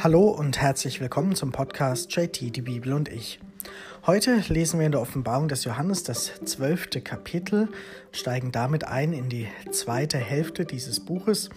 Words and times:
Hallo 0.00 0.28
und 0.28 0.60
herzlich 0.60 1.00
willkommen 1.00 1.34
zum 1.34 1.50
Podcast 1.50 2.14
JT, 2.14 2.54
die 2.54 2.62
Bibel 2.62 2.92
und 2.92 3.08
ich. 3.08 3.40
Heute 4.06 4.44
lesen 4.46 4.78
wir 4.78 4.86
in 4.86 4.92
der 4.92 5.00
Offenbarung 5.00 5.48
des 5.48 5.64
Johannes 5.64 6.04
das 6.04 6.30
zwölfte 6.44 7.00
Kapitel, 7.00 7.68
steigen 8.12 8.52
damit 8.52 8.84
ein 8.84 9.12
in 9.12 9.28
die 9.28 9.48
zweite 9.72 10.16
Hälfte 10.16 10.66
dieses 10.66 11.00
Buches. 11.00 11.50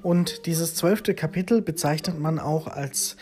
Und 0.00 0.46
dieses 0.46 0.76
zwölfte 0.76 1.12
Kapitel 1.14 1.60
bezeichnet 1.60 2.20
man 2.20 2.38
auch 2.38 2.68
als 2.68 3.16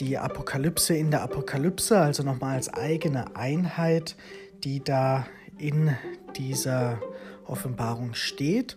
die 0.00 0.18
Apokalypse 0.18 0.96
in 0.96 1.12
der 1.12 1.22
Apokalypse, 1.22 1.96
also 1.96 2.24
nochmal 2.24 2.56
als 2.56 2.68
eigene 2.68 3.36
Einheit, 3.36 4.16
die 4.64 4.82
da 4.82 5.24
in 5.56 5.96
dieser 6.36 6.98
Offenbarung 7.46 8.14
steht. 8.14 8.76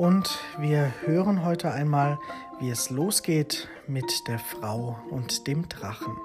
Und 0.00 0.38
wir 0.56 0.94
hören 1.04 1.44
heute 1.44 1.72
einmal, 1.72 2.18
wie 2.58 2.70
es 2.70 2.88
losgeht 2.88 3.68
mit 3.86 4.26
der 4.28 4.38
Frau 4.38 4.98
und 5.10 5.46
dem 5.46 5.68
Drachen. 5.68 6.16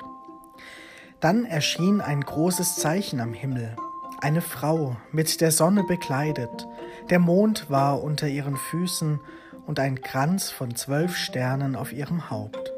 Dann 1.20 1.44
erschien 1.44 2.00
ein 2.00 2.22
großes 2.22 2.78
Zeichen 2.78 3.20
am 3.20 3.34
Himmel, 3.34 3.76
eine 4.22 4.40
Frau 4.40 4.96
mit 5.12 5.42
der 5.42 5.52
Sonne 5.52 5.84
bekleidet, 5.84 6.66
der 7.10 7.20
Mond 7.20 7.70
war 7.70 8.02
unter 8.02 8.30
ihren 8.30 8.56
Füßen 8.56 9.20
und 9.66 9.78
ein 9.78 10.02
Kranz 10.02 10.52
von 10.52 10.74
zwölf 10.78 11.18
Sternen 11.18 11.76
auf 11.76 11.92
ihrem 11.92 12.30
Haupt. 12.30 12.72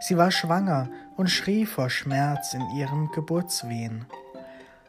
Sie 0.00 0.16
war 0.16 0.30
schwanger 0.30 0.88
und 1.14 1.28
schrie 1.28 1.66
vor 1.66 1.90
Schmerz 1.90 2.54
in 2.54 2.66
ihren 2.78 3.10
Geburtswehen. 3.10 4.06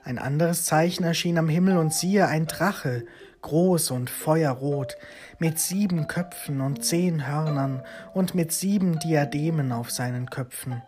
Ein 0.06 0.20
anderes 0.20 0.64
Zeichen 0.64 1.04
erschien 1.04 1.38
am 1.38 1.50
Himmel 1.50 1.76
und 1.76 1.94
siehe 1.94 2.28
ein 2.30 2.48
Drache, 2.48 3.04
groß 3.44 3.92
und 3.92 4.10
feuerrot, 4.10 4.98
mit 5.38 5.60
sieben 5.60 6.08
Köpfen 6.08 6.62
und 6.62 6.84
zehn 6.84 7.28
Hörnern 7.28 7.84
und 8.14 8.34
mit 8.34 8.52
sieben 8.52 8.98
Diademen 8.98 9.72
auf 9.72 9.92
seinen 9.92 10.30
Köpfen. 10.30 10.82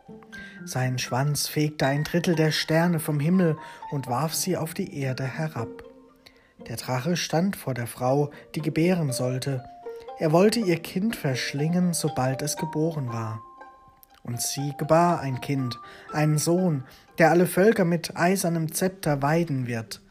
Sein 0.65 0.97
Schwanz 0.97 1.47
fegte 1.47 1.85
ein 1.85 2.03
Drittel 2.03 2.35
der 2.35 2.51
Sterne 2.51 2.99
vom 2.99 3.19
Himmel 3.19 3.57
und 3.91 4.07
warf 4.07 4.33
sie 4.33 4.57
auf 4.57 4.73
die 4.73 4.99
Erde 4.99 5.23
herab. 5.23 5.83
Der 6.67 6.77
Drache 6.77 7.15
stand 7.15 7.55
vor 7.55 7.75
der 7.75 7.85
Frau, 7.85 8.31
die 8.55 8.61
gebären 8.61 9.11
sollte. 9.11 9.63
Er 10.17 10.31
wollte 10.31 10.59
ihr 10.59 10.79
Kind 10.79 11.15
verschlingen, 11.15 11.93
sobald 11.93 12.41
es 12.41 12.57
geboren 12.57 13.09
war. 13.09 13.43
Und 14.23 14.41
sie 14.41 14.73
gebar 14.77 15.19
ein 15.19 15.41
Kind, 15.41 15.77
einen 16.11 16.39
Sohn, 16.39 16.83
der 17.19 17.29
alle 17.29 17.45
Völker 17.45 17.85
mit 17.85 18.17
eisernem 18.17 18.71
Zepter 18.71 19.21
weiden 19.21 19.67
wird. 19.67 20.01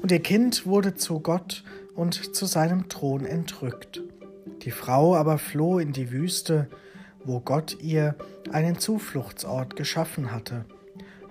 Und 0.00 0.12
ihr 0.12 0.22
Kind 0.22 0.66
wurde 0.66 0.94
zu 0.94 1.20
Gott 1.20 1.64
und 1.98 2.36
zu 2.36 2.46
seinem 2.46 2.88
Thron 2.88 3.26
entrückt. 3.26 4.02
Die 4.62 4.70
Frau 4.70 5.16
aber 5.16 5.36
floh 5.36 5.80
in 5.80 5.92
die 5.92 6.12
Wüste, 6.12 6.68
wo 7.24 7.40
Gott 7.40 7.76
ihr 7.82 8.14
einen 8.52 8.78
Zufluchtsort 8.78 9.74
geschaffen 9.74 10.30
hatte. 10.30 10.64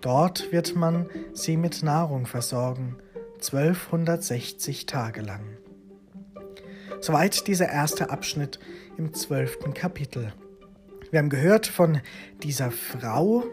Dort 0.02 0.52
wird 0.52 0.76
man 0.76 1.10
sie 1.34 1.56
mit 1.56 1.84
Nahrung 1.84 2.26
versorgen, 2.26 2.98
1260 3.36 4.86
Tage 4.86 5.22
lang. 5.22 5.58
Soweit 7.00 7.48
dieser 7.48 7.70
erste 7.70 8.10
Abschnitt 8.10 8.60
im 8.98 9.14
zwölften 9.14 9.74
Kapitel. 9.74 10.34
Wir 11.12 11.20
haben 11.20 11.30
gehört 11.30 11.66
von 11.66 12.02
dieser 12.44 12.72
Frau 12.72 13.46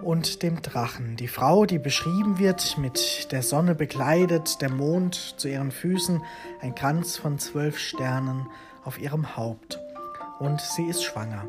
und 0.00 0.42
dem 0.42 0.62
Drachen. 0.62 1.16
Die 1.16 1.28
Frau, 1.28 1.66
die 1.66 1.78
beschrieben 1.78 2.38
wird, 2.38 2.78
mit 2.78 3.32
der 3.32 3.42
Sonne 3.42 3.74
bekleidet, 3.74 4.60
der 4.60 4.70
Mond 4.70 5.14
zu 5.14 5.48
ihren 5.48 5.70
Füßen, 5.70 6.22
ein 6.60 6.74
Kranz 6.74 7.16
von 7.16 7.38
zwölf 7.38 7.78
Sternen 7.78 8.46
auf 8.84 8.98
ihrem 8.98 9.36
Haupt. 9.36 9.78
Und 10.38 10.60
sie 10.60 10.84
ist 10.84 11.04
schwanger. 11.04 11.48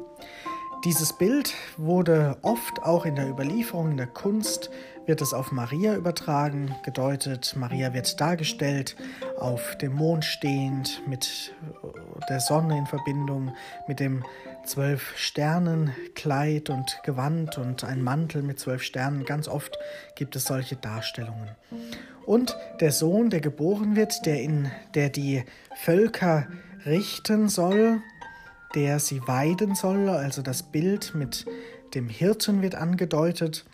Dieses 0.85 1.13
Bild 1.13 1.53
wurde 1.77 2.37
oft 2.41 2.83
auch 2.83 3.05
in 3.05 3.15
der 3.15 3.29
Überlieferung 3.29 3.91
in 3.91 3.97
der 3.97 4.07
Kunst, 4.07 4.69
wird 5.09 5.21
es 5.23 5.33
auf 5.33 5.51
Maria 5.51 5.95
übertragen, 5.95 6.75
gedeutet, 6.83 7.55
Maria 7.57 7.95
wird 7.95 8.21
dargestellt, 8.21 8.95
auf 9.39 9.75
dem 9.79 9.95
Mond 9.95 10.23
stehend, 10.23 11.01
mit 11.07 11.51
der 12.29 12.39
Sonne 12.39 12.77
in 12.77 12.85
Verbindung, 12.85 13.55
mit 13.87 13.99
dem 13.99 14.23
zwölf 14.65 15.17
Sternen 15.17 15.95
Kleid 16.13 16.69
und 16.69 16.99
Gewand 17.03 17.57
und 17.57 17.83
ein 17.83 18.03
Mantel 18.03 18.43
mit 18.43 18.59
zwölf 18.59 18.83
Sternen. 18.83 19.25
Ganz 19.25 19.47
oft 19.47 19.79
gibt 20.13 20.35
es 20.35 20.45
solche 20.45 20.75
Darstellungen. 20.75 21.49
Und 22.27 22.55
der 22.79 22.91
Sohn, 22.91 23.31
der 23.31 23.41
geboren 23.41 23.95
wird, 23.95 24.27
der, 24.27 24.43
in, 24.43 24.69
der 24.93 25.09
die 25.09 25.43
Völker 25.75 26.45
richten 26.85 27.49
soll, 27.49 28.03
der 28.75 28.99
sie 28.99 29.27
weiden 29.27 29.73
soll, 29.73 30.07
also 30.07 30.43
das 30.43 30.61
Bild 30.61 31.15
mit 31.15 31.47
dem 31.95 32.09
Hirten 32.09 32.61
wird 32.61 32.75
angedeutet, 32.75 33.65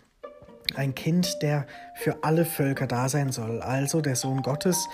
ein 0.74 0.94
Kind, 0.94 1.42
der 1.42 1.66
für 1.94 2.24
alle 2.24 2.44
Völker 2.44 2.86
da 2.86 3.08
sein 3.08 3.32
soll, 3.32 3.62
also 3.62 4.00
der 4.00 4.16
Sohn 4.16 4.42
Gottes, 4.42 4.88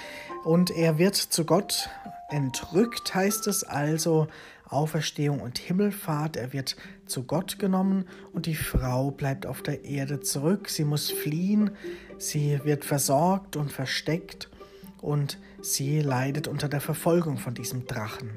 und 0.44 0.70
er 0.70 0.98
wird 0.98 1.16
zu 1.16 1.44
Gott 1.44 1.88
entrückt, 2.30 3.14
heißt 3.14 3.46
es 3.46 3.64
also 3.64 4.28
Auferstehung 4.68 5.40
und 5.40 5.58
Himmelfahrt, 5.58 6.36
er 6.36 6.52
wird 6.52 6.76
zu 7.06 7.24
Gott 7.24 7.58
genommen 7.58 8.06
und 8.32 8.46
die 8.46 8.54
Frau 8.54 9.10
bleibt 9.10 9.46
auf 9.46 9.62
der 9.62 9.84
Erde 9.84 10.20
zurück, 10.20 10.68
sie 10.68 10.84
muss 10.84 11.10
fliehen, 11.10 11.70
sie 12.18 12.60
wird 12.64 12.84
versorgt 12.84 13.56
und 13.56 13.70
versteckt 13.70 14.48
und 15.00 15.38
sie 15.60 16.00
leidet 16.00 16.48
unter 16.48 16.68
der 16.68 16.80
Verfolgung 16.80 17.36
von 17.36 17.54
diesem 17.54 17.86
Drachen. 17.86 18.30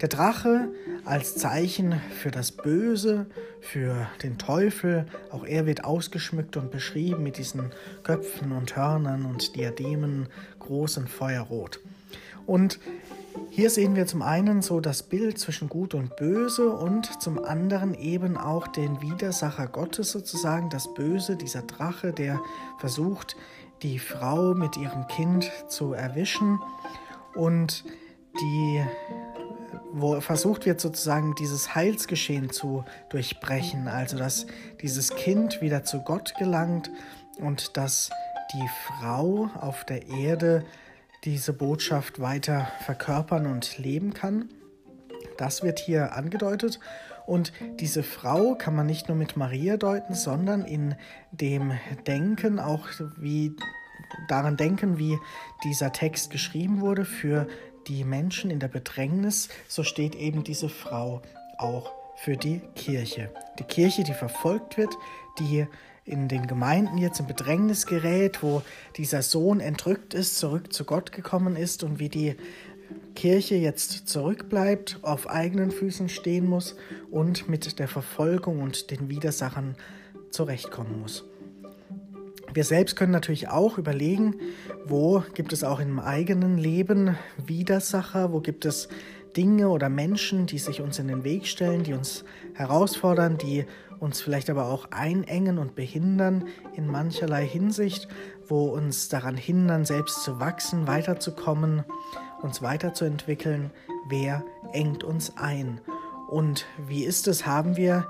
Der 0.00 0.08
Drache 0.08 0.68
als 1.04 1.36
Zeichen 1.36 2.00
für 2.20 2.30
das 2.30 2.52
Böse, 2.52 3.26
für 3.60 4.08
den 4.22 4.38
Teufel, 4.38 5.06
auch 5.30 5.44
er 5.44 5.66
wird 5.66 5.84
ausgeschmückt 5.84 6.56
und 6.56 6.70
beschrieben 6.70 7.22
mit 7.22 7.38
diesen 7.38 7.72
Köpfen 8.02 8.52
und 8.52 8.76
Hörnern 8.76 9.24
und 9.24 9.56
Diademen, 9.56 10.28
großen 10.58 11.06
Feuerrot. 11.06 11.80
Und 12.46 12.78
hier 13.50 13.70
sehen 13.70 13.96
wir 13.96 14.06
zum 14.06 14.22
einen 14.22 14.62
so 14.62 14.80
das 14.80 15.02
Bild 15.02 15.38
zwischen 15.38 15.68
Gut 15.68 15.94
und 15.94 16.16
Böse 16.16 16.70
und 16.70 17.22
zum 17.22 17.42
anderen 17.42 17.94
eben 17.94 18.36
auch 18.36 18.68
den 18.68 19.00
Widersacher 19.00 19.66
Gottes 19.66 20.10
sozusagen, 20.12 20.70
das 20.70 20.92
Böse, 20.94 21.36
dieser 21.36 21.62
Drache, 21.62 22.12
der 22.12 22.40
versucht, 22.78 23.36
die 23.82 23.98
Frau 23.98 24.54
mit 24.54 24.76
ihrem 24.76 25.06
Kind 25.08 25.50
zu 25.68 25.92
erwischen 25.92 26.60
und 27.34 27.84
die 28.40 28.82
wo 29.92 30.20
versucht 30.20 30.66
wird 30.66 30.80
sozusagen 30.80 31.34
dieses 31.34 31.74
Heilsgeschehen 31.74 32.50
zu 32.50 32.84
durchbrechen, 33.08 33.88
also 33.88 34.16
dass 34.16 34.46
dieses 34.80 35.14
Kind 35.14 35.60
wieder 35.60 35.84
zu 35.84 36.00
Gott 36.00 36.34
gelangt 36.38 36.90
und 37.38 37.76
dass 37.76 38.10
die 38.52 38.68
Frau 38.86 39.50
auf 39.60 39.84
der 39.84 40.08
Erde 40.08 40.64
diese 41.24 41.52
Botschaft 41.52 42.20
weiter 42.20 42.68
verkörpern 42.84 43.46
und 43.46 43.78
leben 43.78 44.14
kann. 44.14 44.50
Das 45.38 45.62
wird 45.62 45.78
hier 45.78 46.12
angedeutet. 46.12 46.78
Und 47.26 47.52
diese 47.80 48.02
Frau 48.02 48.54
kann 48.54 48.76
man 48.76 48.86
nicht 48.86 49.08
nur 49.08 49.16
mit 49.16 49.36
Maria 49.36 49.78
deuten, 49.78 50.14
sondern 50.14 50.64
in 50.64 50.94
dem 51.32 51.72
Denken 52.06 52.58
auch 52.58 52.88
wie 53.16 53.56
daran 54.28 54.56
denken, 54.56 54.98
wie 54.98 55.18
dieser 55.64 55.92
Text 55.92 56.30
geschrieben 56.30 56.80
wurde 56.80 57.04
für 57.04 57.48
die 57.88 58.04
Menschen 58.04 58.50
in 58.50 58.60
der 58.60 58.68
Bedrängnis, 58.68 59.48
so 59.68 59.82
steht 59.82 60.14
eben 60.14 60.44
diese 60.44 60.68
Frau 60.68 61.22
auch 61.58 61.92
für 62.16 62.36
die 62.36 62.60
Kirche. 62.74 63.30
Die 63.58 63.64
Kirche, 63.64 64.04
die 64.04 64.14
verfolgt 64.14 64.76
wird, 64.76 64.94
die 65.38 65.66
in 66.04 66.28
den 66.28 66.46
Gemeinden 66.46 66.98
jetzt 66.98 67.20
in 67.20 67.26
Bedrängnis 67.26 67.86
gerät, 67.86 68.42
wo 68.42 68.62
dieser 68.96 69.22
Sohn 69.22 69.60
entrückt 69.60 70.14
ist, 70.14 70.38
zurück 70.38 70.72
zu 70.72 70.84
Gott 70.84 71.12
gekommen 71.12 71.56
ist 71.56 71.82
und 71.82 71.98
wie 71.98 72.08
die 72.08 72.36
Kirche 73.14 73.54
jetzt 73.54 74.08
zurückbleibt, 74.08 74.98
auf 75.02 75.28
eigenen 75.28 75.70
Füßen 75.70 76.08
stehen 76.08 76.46
muss 76.46 76.76
und 77.10 77.48
mit 77.48 77.78
der 77.78 77.88
Verfolgung 77.88 78.60
und 78.60 78.90
den 78.90 79.08
Widersachern 79.08 79.76
zurechtkommen 80.30 81.00
muss. 81.00 81.24
Wir 82.54 82.62
selbst 82.62 82.94
können 82.94 83.10
natürlich 83.10 83.48
auch 83.48 83.78
überlegen, 83.78 84.36
wo 84.86 85.24
gibt 85.34 85.52
es 85.52 85.64
auch 85.64 85.80
im 85.80 85.98
eigenen 85.98 86.56
Leben 86.56 87.18
Widersacher, 87.44 88.32
wo 88.32 88.38
gibt 88.38 88.64
es 88.64 88.88
Dinge 89.36 89.70
oder 89.70 89.88
Menschen, 89.88 90.46
die 90.46 90.58
sich 90.58 90.80
uns 90.80 91.00
in 91.00 91.08
den 91.08 91.24
Weg 91.24 91.48
stellen, 91.48 91.82
die 91.82 91.94
uns 91.94 92.24
herausfordern, 92.54 93.38
die 93.38 93.66
uns 93.98 94.20
vielleicht 94.20 94.50
aber 94.50 94.66
auch 94.66 94.92
einengen 94.92 95.58
und 95.58 95.74
behindern 95.74 96.46
in 96.76 96.86
mancherlei 96.86 97.44
Hinsicht, 97.44 98.06
wo 98.46 98.66
uns 98.66 99.08
daran 99.08 99.36
hindern, 99.36 99.84
selbst 99.84 100.22
zu 100.22 100.38
wachsen, 100.38 100.86
weiterzukommen, 100.86 101.82
uns 102.40 102.62
weiterzuentwickeln. 102.62 103.72
Wer 104.08 104.44
engt 104.72 105.02
uns 105.02 105.36
ein? 105.36 105.80
Und 106.30 106.66
wie 106.86 107.02
ist 107.02 107.26
es, 107.26 107.46
haben 107.46 107.76
wir 107.76 108.06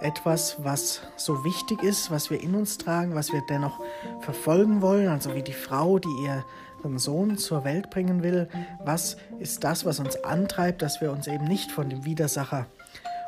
etwas, 0.00 0.56
was 0.62 1.02
so 1.16 1.44
wichtig 1.44 1.82
ist, 1.82 2.10
was 2.10 2.30
wir 2.30 2.42
in 2.42 2.54
uns 2.54 2.78
tragen, 2.78 3.14
was 3.14 3.32
wir 3.32 3.42
dennoch 3.48 3.80
verfolgen 4.20 4.82
wollen, 4.82 5.08
also 5.08 5.34
wie 5.34 5.42
die 5.42 5.52
Frau, 5.52 5.98
die 5.98 6.24
ihren 6.24 6.98
Sohn 6.98 7.38
zur 7.38 7.64
Welt 7.64 7.90
bringen 7.90 8.22
will. 8.22 8.48
Was 8.84 9.16
ist 9.38 9.64
das, 9.64 9.84
was 9.84 10.00
uns 10.00 10.22
antreibt, 10.24 10.82
dass 10.82 11.00
wir 11.00 11.12
uns 11.12 11.26
eben 11.26 11.44
nicht 11.44 11.70
von 11.70 11.88
dem 11.88 12.04
Widersacher 12.04 12.66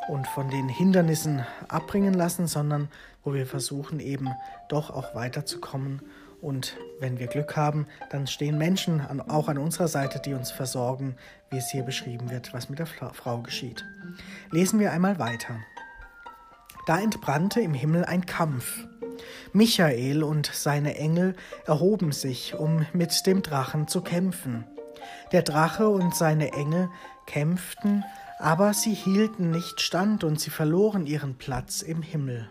und 0.08 0.26
von 0.26 0.50
den 0.50 0.68
Hindernissen 0.68 1.44
abbringen 1.68 2.14
lassen, 2.14 2.46
sondern 2.46 2.88
wo 3.24 3.34
wir 3.34 3.46
versuchen 3.46 4.00
eben 4.00 4.30
doch 4.68 4.90
auch 4.90 5.14
weiterzukommen. 5.14 6.00
Und 6.40 6.76
wenn 7.00 7.18
wir 7.18 7.26
Glück 7.26 7.56
haben, 7.56 7.86
dann 8.10 8.26
stehen 8.26 8.58
Menschen 8.58 9.00
an, 9.00 9.20
auch 9.20 9.48
an 9.48 9.58
unserer 9.58 9.88
Seite, 9.88 10.20
die 10.20 10.34
uns 10.34 10.50
versorgen, 10.50 11.16
wie 11.50 11.56
es 11.56 11.70
hier 11.70 11.82
beschrieben 11.82 12.30
wird, 12.30 12.52
was 12.54 12.68
mit 12.68 12.78
der 12.78 12.86
Frau 12.86 13.38
geschieht. 13.38 13.84
Lesen 14.50 14.78
wir 14.78 14.92
einmal 14.92 15.18
weiter. 15.18 15.56
Da 16.86 17.00
entbrannte 17.00 17.60
im 17.60 17.74
Himmel 17.74 18.04
ein 18.04 18.26
Kampf. 18.26 18.86
Michael 19.52 20.22
und 20.22 20.48
seine 20.52 20.96
Engel 20.96 21.34
erhoben 21.66 22.12
sich, 22.12 22.54
um 22.54 22.86
mit 22.92 23.26
dem 23.26 23.42
Drachen 23.42 23.88
zu 23.88 24.02
kämpfen. 24.02 24.64
Der 25.32 25.42
Drache 25.42 25.88
und 25.88 26.14
seine 26.14 26.52
Engel 26.52 26.88
kämpften, 27.26 28.04
aber 28.38 28.72
sie 28.72 28.94
hielten 28.94 29.50
nicht 29.50 29.80
stand 29.80 30.22
und 30.22 30.40
sie 30.40 30.50
verloren 30.50 31.06
ihren 31.06 31.36
Platz 31.36 31.82
im 31.82 32.02
Himmel. 32.02 32.48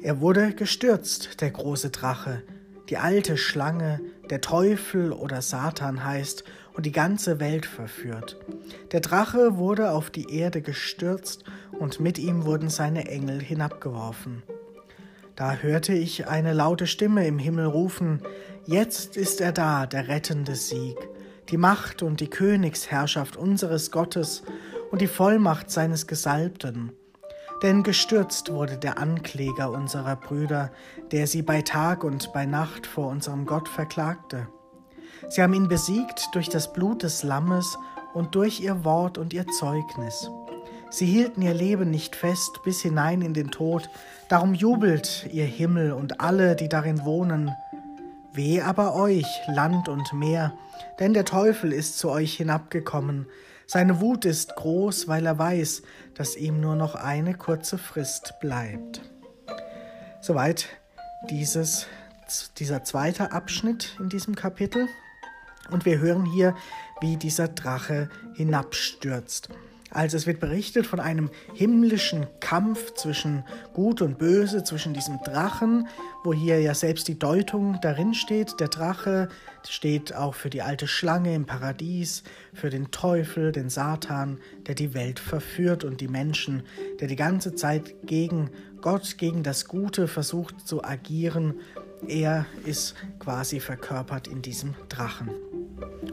Er 0.00 0.20
wurde 0.20 0.52
gestürzt, 0.52 1.40
der 1.40 1.50
große 1.50 1.90
Drache, 1.90 2.44
die 2.88 2.96
alte 2.96 3.36
Schlange, 3.36 4.00
der 4.30 4.40
Teufel 4.40 5.12
oder 5.12 5.42
Satan 5.42 6.04
heißt 6.04 6.44
und 6.78 6.86
die 6.86 6.92
ganze 6.92 7.40
Welt 7.40 7.66
verführt. 7.66 8.38
Der 8.92 9.00
Drache 9.00 9.58
wurde 9.58 9.90
auf 9.90 10.10
die 10.10 10.32
Erde 10.32 10.62
gestürzt 10.62 11.42
und 11.76 11.98
mit 11.98 12.18
ihm 12.18 12.44
wurden 12.44 12.70
seine 12.70 13.08
Engel 13.08 13.42
hinabgeworfen. 13.42 14.44
Da 15.34 15.56
hörte 15.56 15.92
ich 15.92 16.28
eine 16.28 16.52
laute 16.52 16.86
Stimme 16.86 17.26
im 17.26 17.38
Himmel 17.38 17.66
rufen, 17.66 18.22
Jetzt 18.64 19.16
ist 19.16 19.40
er 19.40 19.50
da, 19.50 19.86
der 19.86 20.08
rettende 20.08 20.54
Sieg 20.54 20.96
die 21.50 21.56
Macht 21.56 22.02
und 22.02 22.20
die 22.20 22.28
Königsherrschaft 22.28 23.36
unseres 23.36 23.90
Gottes 23.90 24.42
und 24.90 25.00
die 25.00 25.06
Vollmacht 25.06 25.70
seines 25.70 26.06
Gesalbten. 26.06 26.92
Denn 27.62 27.82
gestürzt 27.82 28.52
wurde 28.52 28.76
der 28.76 28.98
Ankläger 28.98 29.72
unserer 29.72 30.16
Brüder, 30.16 30.70
der 31.10 31.26
sie 31.26 31.42
bei 31.42 31.62
Tag 31.62 32.04
und 32.04 32.32
bei 32.32 32.46
Nacht 32.46 32.86
vor 32.86 33.08
unserem 33.08 33.46
Gott 33.46 33.68
verklagte. 33.68 34.46
Sie 35.28 35.42
haben 35.42 35.54
ihn 35.54 35.68
besiegt 35.68 36.28
durch 36.32 36.48
das 36.48 36.72
Blut 36.72 37.02
des 37.02 37.22
Lammes 37.22 37.78
und 38.14 38.34
durch 38.34 38.60
ihr 38.60 38.84
Wort 38.84 39.18
und 39.18 39.32
ihr 39.32 39.46
Zeugnis. 39.46 40.30
Sie 40.90 41.06
hielten 41.06 41.42
ihr 41.42 41.54
Leben 41.54 41.90
nicht 41.90 42.16
fest 42.16 42.60
bis 42.64 42.80
hinein 42.80 43.20
in 43.20 43.34
den 43.34 43.50
Tod, 43.50 43.90
darum 44.28 44.54
jubelt 44.54 45.28
ihr 45.30 45.44
Himmel 45.44 45.92
und 45.92 46.20
alle, 46.20 46.56
die 46.56 46.68
darin 46.68 47.04
wohnen. 47.04 47.50
Weh 48.32 48.60
aber 48.60 48.94
euch, 48.94 49.26
Land 49.48 49.88
und 49.88 50.12
Meer, 50.12 50.54
denn 50.98 51.12
der 51.12 51.24
Teufel 51.24 51.72
ist 51.72 51.98
zu 51.98 52.10
euch 52.10 52.34
hinabgekommen. 52.36 53.26
Seine 53.66 54.00
Wut 54.00 54.24
ist 54.24 54.56
groß, 54.56 55.08
weil 55.08 55.26
er 55.26 55.38
weiß, 55.38 55.82
dass 56.14 56.36
ihm 56.36 56.60
nur 56.60 56.74
noch 56.74 56.94
eine 56.94 57.34
kurze 57.34 57.76
Frist 57.76 58.34
bleibt. 58.40 59.02
Soweit 60.22 60.68
dieses, 61.28 61.86
dieser 62.58 62.82
zweite 62.84 63.32
Abschnitt 63.32 63.96
in 64.00 64.08
diesem 64.08 64.34
Kapitel. 64.34 64.88
Und 65.70 65.84
wir 65.84 65.98
hören 65.98 66.24
hier, 66.24 66.54
wie 67.00 67.16
dieser 67.16 67.48
Drache 67.48 68.08
hinabstürzt. 68.34 69.48
Also 69.90 70.18
es 70.18 70.26
wird 70.26 70.40
berichtet 70.40 70.86
von 70.86 71.00
einem 71.00 71.30
himmlischen 71.54 72.26
Kampf 72.40 72.92
zwischen 72.94 73.44
Gut 73.72 74.02
und 74.02 74.18
Böse, 74.18 74.62
zwischen 74.62 74.92
diesem 74.92 75.18
Drachen, 75.24 75.88
wo 76.24 76.34
hier 76.34 76.60
ja 76.60 76.74
selbst 76.74 77.08
die 77.08 77.18
Deutung 77.18 77.78
darin 77.80 78.12
steht. 78.12 78.60
Der 78.60 78.68
Drache 78.68 79.28
steht 79.66 80.14
auch 80.14 80.34
für 80.34 80.50
die 80.50 80.60
alte 80.60 80.86
Schlange 80.86 81.34
im 81.34 81.46
Paradies, 81.46 82.22
für 82.52 82.68
den 82.68 82.90
Teufel, 82.90 83.50
den 83.50 83.70
Satan, 83.70 84.38
der 84.66 84.74
die 84.74 84.92
Welt 84.92 85.18
verführt 85.18 85.84
und 85.84 86.02
die 86.02 86.08
Menschen, 86.08 86.64
der 87.00 87.08
die 87.08 87.16
ganze 87.16 87.54
Zeit 87.54 87.94
gegen 88.04 88.50
Gott, 88.82 89.16
gegen 89.16 89.42
das 89.42 89.68
Gute 89.68 90.06
versucht 90.06 90.66
zu 90.68 90.84
agieren. 90.84 91.54
Er 92.06 92.44
ist 92.66 92.94
quasi 93.18 93.58
verkörpert 93.58 94.28
in 94.28 94.42
diesem 94.42 94.74
Drachen. 94.90 95.30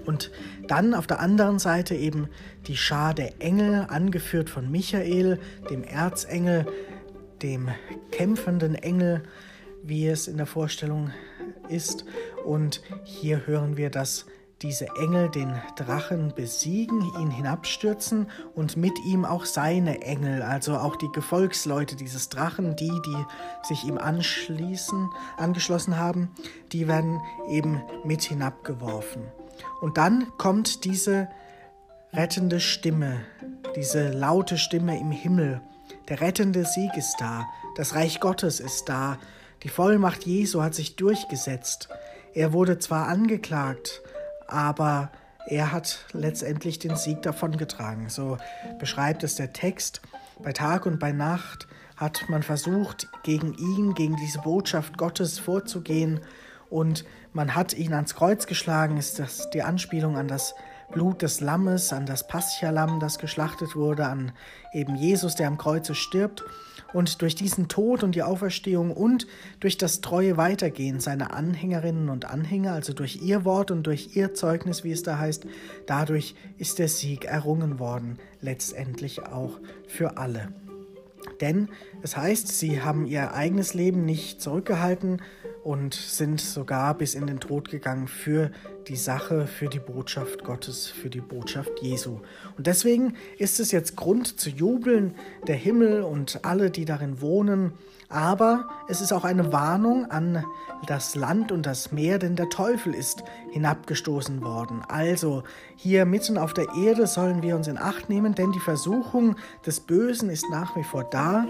Und 0.06 0.31
dann 0.67 0.94
auf 0.94 1.07
der 1.07 1.19
anderen 1.19 1.59
Seite 1.59 1.95
eben 1.95 2.29
die 2.67 2.77
Schar 2.77 3.13
der 3.13 3.41
Engel, 3.41 3.85
angeführt 3.89 4.50
von 4.50 4.69
Michael, 4.71 5.39
dem 5.69 5.83
Erzengel, 5.83 6.65
dem 7.41 7.69
kämpfenden 8.12 8.75
Engel, 8.75 9.23
wie 9.83 10.07
es 10.07 10.27
in 10.27 10.38
der 10.38 10.45
Vorstellung 10.45 11.12
ist. 11.69 12.06
Und 12.44 12.81
hier 13.03 13.47
hören 13.47 13.77
wir, 13.77 13.89
dass 13.89 14.25
diese 14.62 14.88
Engel 14.97 15.29
den 15.29 15.53
Drachen 15.75 16.33
besiegen, 16.33 17.01
ihn 17.19 17.29
hinabstürzen 17.29 18.27
und 18.56 18.77
mit 18.77 18.97
ihm 19.06 19.25
auch 19.25 19.45
seine 19.45 20.01
Engel, 20.01 20.41
also 20.41 20.77
auch 20.77 20.95
die 20.95 21.12
Gefolgsleute 21.12 21.95
dieses 21.95 22.29
Drachen, 22.29 22.75
die, 22.75 22.89
die 23.06 23.25
sich 23.67 23.83
ihm 23.83 23.97
anschließen, 23.97 25.09
angeschlossen 25.38 25.97
haben, 25.97 26.29
die 26.71 26.88
werden 26.88 27.19
eben 27.50 27.81
mit 28.06 28.23
hinabgeworfen. 28.23 29.23
Und 29.85 29.97
dann 29.97 30.35
kommt 30.39 30.83
diese 30.83 31.27
rettende 32.11 32.59
Stimme, 32.59 33.21
diese 33.75 34.09
laute 34.09 34.57
Stimme 34.57 34.99
im 34.99 35.11
Himmel. 35.11 35.61
Der 36.09 36.21
rettende 36.21 36.65
Sieg 36.65 36.97
ist 36.97 37.17
da, 37.19 37.45
das 37.75 37.93
Reich 37.93 38.19
Gottes 38.19 38.59
ist 38.59 38.89
da, 38.89 39.19
die 39.61 39.69
Vollmacht 39.69 40.25
Jesu 40.25 40.63
hat 40.63 40.73
sich 40.73 40.95
durchgesetzt. 40.95 41.89
Er 42.33 42.51
wurde 42.51 42.79
zwar 42.79 43.07
angeklagt, 43.09 44.01
aber 44.47 45.11
er 45.45 45.71
hat 45.71 45.99
letztendlich 46.13 46.79
den 46.79 46.95
Sieg 46.95 47.21
davongetragen. 47.21 48.09
So 48.09 48.39
beschreibt 48.79 49.23
es 49.23 49.35
der 49.35 49.53
Text. 49.53 50.01
Bei 50.41 50.51
Tag 50.51 50.88
und 50.88 50.99
bei 50.99 51.11
Nacht 51.11 51.67
hat 51.95 52.27
man 52.27 52.41
versucht, 52.41 53.07
gegen 53.21 53.53
ihn, 53.53 53.93
gegen 53.93 54.15
diese 54.15 54.39
Botschaft 54.39 54.97
Gottes 54.97 55.38
vorzugehen 55.38 56.21
und 56.71 57.05
man 57.35 57.53
hat 57.53 57.73
ihn 57.73 57.93
ans 57.93 58.15
Kreuz 58.15 58.47
geschlagen, 58.47 58.95
ist 58.95 59.19
das 59.19 59.49
die 59.49 59.61
Anspielung 59.61 60.17
an 60.17 60.29
das 60.29 60.55
Blut 60.91 61.21
des 61.21 61.41
Lammes, 61.41 61.91
an 61.91 62.05
das 62.05 62.27
Paschalam, 62.27 63.01
das 63.01 63.19
geschlachtet 63.19 63.75
wurde, 63.75 64.05
an 64.05 64.31
eben 64.73 64.95
Jesus, 64.95 65.35
der 65.35 65.47
am 65.47 65.57
Kreuze 65.57 65.95
stirbt. 65.95 66.45
Und 66.93 67.21
durch 67.21 67.35
diesen 67.35 67.67
Tod 67.67 68.03
und 68.03 68.15
die 68.15 68.23
Auferstehung 68.23 68.91
und 68.91 69.27
durch 69.59 69.77
das 69.77 69.99
treue 69.99 70.37
Weitergehen 70.37 71.01
seiner 71.01 71.33
Anhängerinnen 71.33 72.07
und 72.07 72.23
Anhänger, 72.23 72.71
also 72.71 72.93
durch 72.93 73.21
ihr 73.21 73.43
Wort 73.43 73.69
und 73.69 73.83
durch 73.83 74.15
ihr 74.15 74.33
Zeugnis, 74.33 74.85
wie 74.85 74.93
es 74.93 75.03
da 75.03 75.17
heißt, 75.17 75.45
dadurch 75.88 76.35
ist 76.57 76.79
der 76.79 76.88
Sieg 76.88 77.25
errungen 77.25 77.79
worden, 77.79 78.17
letztendlich 78.39 79.24
auch 79.25 79.60
für 79.88 80.17
alle. 80.17 80.53
Denn 81.41 81.67
es 82.01 82.15
heißt, 82.15 82.48
sie 82.48 82.81
haben 82.81 83.05
ihr 83.05 83.33
eigenes 83.33 83.74
Leben 83.74 84.05
nicht 84.05 84.41
zurückgehalten, 84.41 85.21
und 85.65 85.95
sind 85.95 86.39
sogar 86.39 86.93
bis 86.93 87.15
in 87.15 87.25
den 87.25 87.39
Tod 87.39 87.72
gegangen 87.72 88.07
für 88.07 88.51
die 88.88 88.95
Sache, 88.95 89.48
für 89.48 89.67
die 89.67 89.79
Botschaft 89.79 90.43
Gottes, 90.43 90.86
für 90.86 91.10
die 91.10 91.22
Botschaft 91.22 91.72
Jesu. 91.81 92.19
Und 92.55 92.67
deswegen 92.67 93.15
ist 93.39 93.60
es 93.60 93.72
jetzt 93.72 93.95
Grund 93.95 94.39
zu 94.39 94.51
jubeln, 94.51 95.15
der 95.48 95.55
Himmel 95.55 96.03
und 96.03 96.45
alle, 96.45 96.69
die 96.69 96.86
darin 96.86 97.19
wohnen, 97.19 97.74
aber 98.10 98.67
es 98.88 99.01
ist 99.01 99.12
auch 99.12 99.24
eine 99.24 99.51
Warnung 99.51 100.05
an 100.12 100.45
das 100.86 101.15
Land 101.15 101.51
und 101.51 101.65
das 101.65 101.91
Meer, 101.91 102.19
denn 102.19 102.36
der 102.36 102.50
Teufel 102.50 102.93
ist 102.93 103.24
hinabgestoßen 103.51 104.43
worden. 104.43 104.84
Also 104.88 105.41
hier 105.75 106.05
mitten 106.05 106.38
auf 106.38 106.53
der 106.53 106.67
Erde 106.75 107.07
sollen 107.07 107.41
wir 107.41 107.55
uns 107.55 107.67
in 107.67 107.79
Acht 107.79 108.07
nehmen, 108.07 108.36
denn 108.36 108.51
die 108.51 108.60
Versuchung 108.60 109.36
des 109.65 109.79
Bösen 109.79 110.29
ist 110.29 110.45
nach 110.51 110.75
wie 110.75 110.84
vor 110.84 111.05
da 111.05 111.48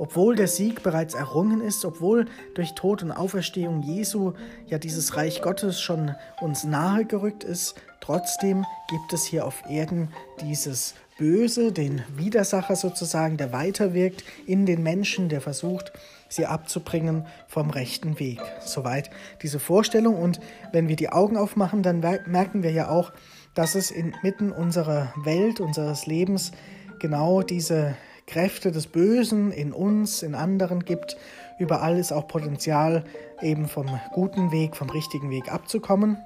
obwohl 0.00 0.34
der 0.34 0.48
Sieg 0.48 0.82
bereits 0.82 1.12
errungen 1.12 1.60
ist, 1.60 1.84
obwohl 1.84 2.24
durch 2.54 2.74
Tod 2.74 3.02
und 3.02 3.12
Auferstehung 3.12 3.82
Jesu 3.82 4.32
ja 4.66 4.78
dieses 4.78 5.14
Reich 5.14 5.42
Gottes 5.42 5.78
schon 5.78 6.14
uns 6.40 6.64
nahe 6.64 7.04
gerückt 7.04 7.44
ist, 7.44 7.74
trotzdem 8.00 8.64
gibt 8.88 9.12
es 9.12 9.26
hier 9.26 9.44
auf 9.44 9.62
Erden 9.68 10.08
dieses 10.40 10.94
Böse, 11.18 11.70
den 11.70 12.02
Widersacher 12.16 12.76
sozusagen, 12.76 13.36
der 13.36 13.52
weiterwirkt 13.52 14.24
in 14.46 14.64
den 14.64 14.82
Menschen, 14.82 15.28
der 15.28 15.42
versucht, 15.42 15.92
sie 16.30 16.46
abzubringen 16.46 17.26
vom 17.46 17.68
rechten 17.68 18.18
Weg. 18.18 18.40
Soweit 18.64 19.10
diese 19.42 19.60
Vorstellung. 19.60 20.16
Und 20.16 20.40
wenn 20.72 20.88
wir 20.88 20.96
die 20.96 21.10
Augen 21.10 21.36
aufmachen, 21.36 21.82
dann 21.82 22.00
merken 22.00 22.62
wir 22.62 22.72
ja 22.72 22.88
auch, 22.88 23.12
dass 23.52 23.74
es 23.74 23.90
inmitten 23.90 24.50
unserer 24.50 25.12
Welt, 25.24 25.60
unseres 25.60 26.06
Lebens 26.06 26.52
genau 27.00 27.42
diese 27.42 27.96
Kräfte 28.30 28.70
des 28.70 28.86
Bösen 28.86 29.50
in 29.50 29.72
uns, 29.72 30.22
in 30.22 30.36
anderen 30.36 30.84
gibt. 30.84 31.16
Überall 31.58 31.98
ist 31.98 32.12
auch 32.12 32.28
Potenzial, 32.28 33.04
eben 33.42 33.66
vom 33.66 33.86
guten 34.12 34.52
Weg, 34.52 34.76
vom 34.76 34.88
richtigen 34.88 35.30
Weg 35.30 35.52
abzukommen 35.52 36.16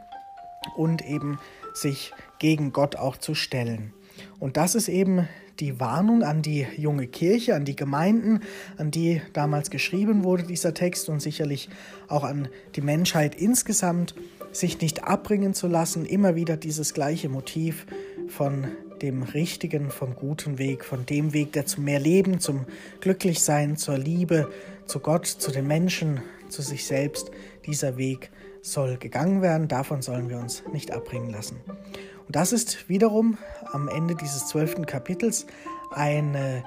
und 0.76 1.02
eben 1.02 1.38
sich 1.72 2.12
gegen 2.38 2.72
Gott 2.72 2.96
auch 2.96 3.16
zu 3.16 3.34
stellen. 3.34 3.94
Und 4.38 4.58
das 4.58 4.74
ist 4.74 4.88
eben 4.88 5.28
die 5.60 5.80
Warnung 5.80 6.22
an 6.22 6.42
die 6.42 6.66
junge 6.76 7.06
Kirche, 7.06 7.54
an 7.54 7.64
die 7.64 7.76
Gemeinden, 7.76 8.40
an 8.76 8.90
die 8.90 9.22
damals 9.32 9.70
geschrieben 9.70 10.24
wurde, 10.24 10.42
dieser 10.42 10.74
Text 10.74 11.08
und 11.08 11.20
sicherlich 11.20 11.68
auch 12.08 12.24
an 12.24 12.48
die 12.76 12.80
Menschheit 12.80 13.34
insgesamt, 13.34 14.14
sich 14.52 14.80
nicht 14.80 15.04
abbringen 15.04 15.54
zu 15.54 15.66
lassen, 15.66 16.04
immer 16.04 16.36
wieder 16.36 16.56
dieses 16.56 16.94
gleiche 16.94 17.28
Motiv 17.28 17.86
von 18.28 18.68
dem 19.02 19.22
richtigen, 19.22 19.90
vom 19.90 20.14
guten 20.14 20.58
Weg, 20.58 20.84
von 20.84 21.04
dem 21.06 21.32
Weg, 21.32 21.52
der 21.52 21.66
zum 21.66 21.84
mehr 21.84 22.00
Leben, 22.00 22.40
zum 22.40 22.64
Glücklichsein, 23.00 23.76
zur 23.76 23.98
Liebe, 23.98 24.48
zu 24.86 25.00
Gott, 25.00 25.26
zu 25.26 25.50
den 25.50 25.66
Menschen, 25.66 26.22
zu 26.48 26.62
sich 26.62 26.86
selbst, 26.86 27.30
dieser 27.66 27.96
Weg 27.96 28.30
soll 28.62 28.96
gegangen 28.96 29.42
werden. 29.42 29.68
Davon 29.68 30.02
sollen 30.02 30.28
wir 30.30 30.38
uns 30.38 30.62
nicht 30.72 30.90
abbringen 30.92 31.30
lassen. 31.30 31.56
Und 32.26 32.36
das 32.36 32.52
ist 32.52 32.88
wiederum 32.88 33.38
am 33.72 33.88
Ende 33.88 34.14
dieses 34.14 34.46
zwölften 34.46 34.86
Kapitels 34.86 35.46
eine 35.90 36.64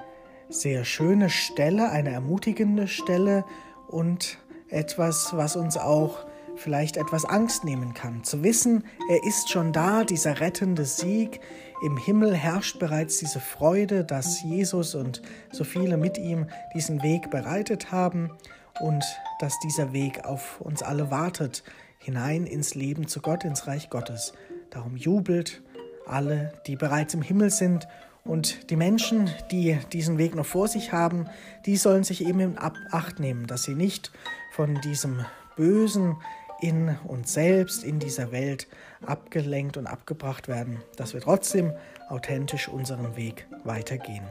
sehr 0.48 0.84
schöne 0.84 1.30
Stelle, 1.30 1.90
eine 1.90 2.10
ermutigende 2.10 2.88
Stelle 2.88 3.44
und 3.88 4.38
etwas, 4.68 5.36
was 5.36 5.56
uns 5.56 5.76
auch 5.76 6.26
vielleicht 6.56 6.96
etwas 6.96 7.24
Angst 7.24 7.64
nehmen 7.64 7.94
kann. 7.94 8.24
Zu 8.24 8.42
wissen, 8.42 8.84
er 9.08 9.24
ist 9.24 9.50
schon 9.50 9.72
da, 9.72 10.04
dieser 10.04 10.40
rettende 10.40 10.84
Sieg. 10.84 11.40
Im 11.84 11.96
Himmel 11.96 12.34
herrscht 12.34 12.78
bereits 12.78 13.18
diese 13.18 13.40
Freude, 13.40 14.04
dass 14.04 14.42
Jesus 14.42 14.94
und 14.94 15.22
so 15.52 15.64
viele 15.64 15.96
mit 15.96 16.18
ihm 16.18 16.48
diesen 16.74 17.02
Weg 17.02 17.30
bereitet 17.30 17.92
haben 17.92 18.30
und 18.80 19.04
dass 19.38 19.58
dieser 19.60 19.92
Weg 19.92 20.24
auf 20.24 20.60
uns 20.60 20.82
alle 20.82 21.10
wartet, 21.10 21.62
hinein 21.98 22.44
ins 22.44 22.74
Leben 22.74 23.06
zu 23.06 23.20
Gott, 23.20 23.44
ins 23.44 23.66
Reich 23.66 23.90
Gottes. 23.90 24.32
Darum 24.70 24.96
jubelt 24.96 25.62
alle, 26.06 26.52
die 26.66 26.76
bereits 26.76 27.14
im 27.14 27.22
Himmel 27.22 27.50
sind 27.50 27.88
und 28.24 28.70
die 28.70 28.76
Menschen, 28.76 29.30
die 29.50 29.78
diesen 29.92 30.18
Weg 30.18 30.34
noch 30.34 30.46
vor 30.46 30.68
sich 30.68 30.92
haben, 30.92 31.28
die 31.66 31.76
sollen 31.76 32.04
sich 32.04 32.26
eben 32.26 32.40
in 32.40 32.58
Acht 32.58 33.20
nehmen, 33.20 33.46
dass 33.46 33.62
sie 33.62 33.74
nicht 33.74 34.12
von 34.52 34.80
diesem 34.82 35.24
Bösen 35.56 36.16
in 36.60 36.96
uns 37.04 37.32
selbst, 37.32 37.84
in 37.84 37.98
dieser 37.98 38.32
Welt 38.32 38.66
abgelenkt 39.06 39.76
und 39.76 39.86
abgebracht 39.86 40.48
werden, 40.48 40.82
dass 40.96 41.14
wir 41.14 41.20
trotzdem 41.20 41.72
authentisch 42.08 42.68
unseren 42.68 43.16
Weg 43.16 43.46
weitergehen. 43.64 44.24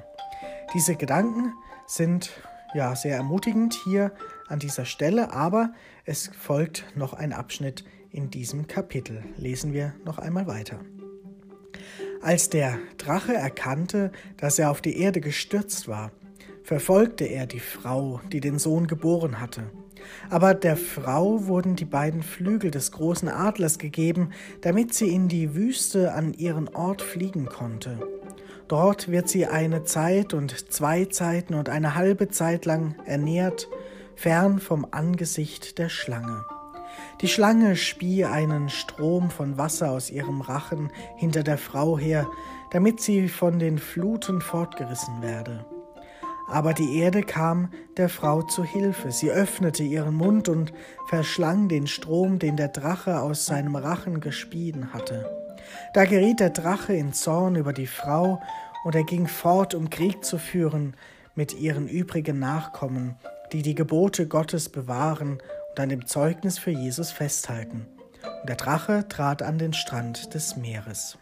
Diese 0.73 0.95
Gedanken 0.95 1.53
sind 1.87 2.31
ja 2.73 2.95
sehr 2.95 3.15
ermutigend 3.15 3.73
hier 3.85 4.11
an 4.47 4.59
dieser 4.59 4.85
Stelle, 4.85 5.31
aber 5.31 5.71
es 6.05 6.29
folgt 6.37 6.85
noch 6.95 7.13
ein 7.13 7.33
Abschnitt 7.33 7.85
in 8.11 8.29
diesem 8.29 8.67
Kapitel. 8.67 9.23
Lesen 9.37 9.73
wir 9.73 9.93
noch 10.05 10.17
einmal 10.17 10.47
weiter. 10.47 10.79
Als 12.21 12.49
der 12.49 12.77
Drache 12.97 13.33
erkannte, 13.33 14.11
dass 14.37 14.59
er 14.59 14.71
auf 14.71 14.81
die 14.81 14.99
Erde 14.99 15.21
gestürzt 15.21 15.87
war, 15.87 16.11
verfolgte 16.63 17.25
er 17.25 17.45
die 17.45 17.59
Frau, 17.59 18.19
die 18.31 18.41
den 18.41 18.59
Sohn 18.59 18.87
geboren 18.87 19.39
hatte. 19.39 19.63
Aber 20.29 20.53
der 20.53 20.77
Frau 20.77 21.47
wurden 21.47 21.75
die 21.75 21.85
beiden 21.85 22.23
Flügel 22.23 22.71
des 22.71 22.91
großen 22.91 23.29
Adlers 23.29 23.77
gegeben, 23.77 24.31
damit 24.61 24.93
sie 24.93 25.09
in 25.09 25.27
die 25.27 25.55
Wüste 25.55 26.13
an 26.13 26.33
ihren 26.33 26.67
Ort 26.69 27.01
fliegen 27.01 27.45
konnte. 27.45 27.99
Dort 28.67 29.09
wird 29.09 29.29
sie 29.29 29.45
eine 29.45 29.83
Zeit 29.85 30.33
und 30.33 30.71
zwei 30.71 31.05
Zeiten 31.05 31.53
und 31.53 31.69
eine 31.69 31.95
halbe 31.95 32.29
Zeit 32.29 32.65
lang 32.65 32.95
ernährt, 33.05 33.69
fern 34.15 34.59
vom 34.59 34.85
Angesicht 34.91 35.77
der 35.77 35.89
Schlange. 35.89 36.43
Die 37.21 37.27
Schlange 37.27 37.75
spie 37.75 38.25
einen 38.25 38.69
Strom 38.69 39.31
von 39.31 39.57
Wasser 39.57 39.89
aus 39.89 40.11
ihrem 40.11 40.41
Rachen 40.41 40.91
hinter 41.15 41.41
der 41.41 41.57
Frau 41.57 41.97
her, 41.97 42.27
damit 42.69 43.01
sie 43.01 43.27
von 43.27 43.57
den 43.57 43.79
Fluten 43.79 44.39
fortgerissen 44.39 45.23
werde. 45.23 45.65
Aber 46.47 46.73
die 46.73 46.99
Erde 46.99 47.23
kam 47.23 47.69
der 47.97 48.07
Frau 48.07 48.43
zu 48.43 48.63
Hilfe. 48.63 49.11
Sie 49.11 49.31
öffnete 49.31 49.83
ihren 49.83 50.13
Mund 50.13 50.47
und 50.47 50.73
verschlang 51.07 51.67
den 51.69 51.87
Strom, 51.87 52.37
den 52.37 52.55
der 52.55 52.69
Drache 52.69 53.19
aus 53.19 53.47
seinem 53.47 53.75
Rachen 53.75 54.19
gespien 54.19 54.93
hatte. 54.93 55.25
Da 55.95 56.05
geriet 56.05 56.39
der 56.39 56.51
Drache 56.51 56.93
in 56.93 57.13
Zorn 57.13 57.55
über 57.55 57.73
die 57.73 57.87
Frau, 57.87 58.41
und 58.85 58.95
er 58.95 59.03
ging 59.03 59.27
fort, 59.27 59.73
um 59.73 59.89
Krieg 59.89 60.23
zu 60.23 60.37
führen 60.37 60.95
mit 61.35 61.59
ihren 61.59 61.89
übrigen 61.89 62.39
Nachkommen, 62.39 63.15
die 63.51 63.61
die 63.63 63.75
Gebote 63.75 64.27
Gottes 64.27 64.69
bewahren 64.69 65.39
und 65.77 65.83
an 65.83 65.89
dem 65.89 66.07
Zeugnis 66.07 66.57
für 66.57 66.71
Jesus 66.71 67.11
festhalten. 67.11 67.85
Und 68.23 68.49
der 68.49 68.55
Drache 68.55 69.07
trat 69.07 69.43
an 69.43 69.59
den 69.59 69.73
Strand 69.73 70.33
des 70.33 70.57
Meeres. 70.57 71.19